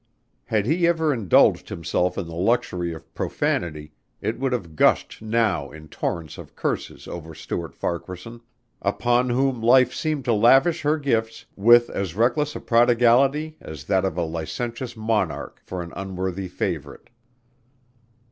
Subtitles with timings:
[0.45, 5.69] Had he ever indulged himself in the luxury of profanity it would have gushed now
[5.69, 8.41] in torrents of curses over Stuart Farquaharson,
[8.81, 14.03] upon whom life seemed to lavish her gifts with as reckless a prodigality as that
[14.03, 17.11] of a licentious monarch for an unworthy favorite.